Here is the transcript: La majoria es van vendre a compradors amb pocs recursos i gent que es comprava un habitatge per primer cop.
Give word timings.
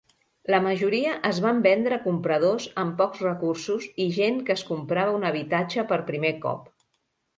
La 0.51 0.59
majoria 0.67 1.11
es 1.29 1.41
van 1.45 1.59
vendre 1.67 1.97
a 1.99 2.03
compradors 2.07 2.65
amb 2.85 2.97
pocs 3.01 3.21
recursos 3.27 3.87
i 4.07 4.11
gent 4.19 4.41
que 4.49 4.57
es 4.57 4.65
comprava 4.71 5.15
un 5.19 5.31
habitatge 5.33 5.85
per 5.93 6.01
primer 6.09 6.33
cop. 6.49 6.67